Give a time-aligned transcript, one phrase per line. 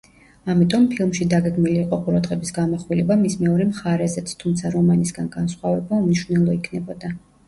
[0.51, 7.13] ამიტომ ფილმში დაგეგმილი იყო ყურადღების გამახვილება მის მეორე მხარეზეც, თუმცა რომანისგან განსხვავება უმნიშვნელო იქნებოდა.